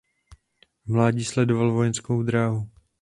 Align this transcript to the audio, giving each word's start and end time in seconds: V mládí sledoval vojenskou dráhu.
V 0.85 0.91
mládí 0.93 1.25
sledoval 1.25 1.71
vojenskou 1.71 2.23
dráhu. 2.23 2.69